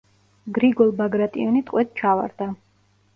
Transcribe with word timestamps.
გრიგოლ 0.53 0.93
ბაგრატიონი 1.01 1.61
ტყვედ 1.67 1.91
ჩავარდა. 2.01 2.49